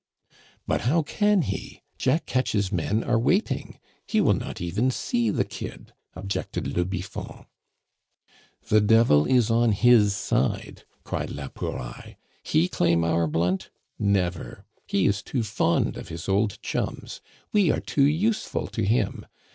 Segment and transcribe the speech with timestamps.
[0.65, 1.83] "But how can he?
[1.99, 3.77] Jack Ketch's men are waiting.
[4.07, 7.45] He will not even see the kid," objected le Biffon.
[8.69, 12.15] "The devil is on his side!" cried la Pouraille.
[12.41, 13.69] "He claim our blunt!
[13.99, 14.65] Never!
[14.87, 17.21] He is too fond of his old chums!
[17.53, 19.27] We are too useful to him!